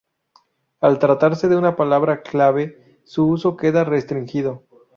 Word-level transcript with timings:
Al 0.79 0.97
tratarse 0.97 1.47
de 1.47 1.57
una 1.57 1.75
palabra 1.75 2.23
clave 2.23 3.03
su 3.05 3.27
uso 3.27 3.55
queda 3.55 3.83
restringido. 3.83 4.63